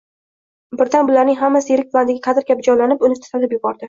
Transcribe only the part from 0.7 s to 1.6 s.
Birdan bularning